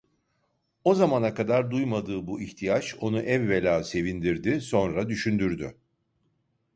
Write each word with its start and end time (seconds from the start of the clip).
O 0.83 0.95
zamana 0.95 1.33
kadar 1.33 1.71
duymadığı 1.71 2.27
bu 2.27 2.41
ihtiyaç 2.41 2.95
onu 3.01 3.21
evvela 3.21 3.83
sevindirdi, 3.83 4.61
sonra 4.61 5.09
düşündürdü. 5.09 5.75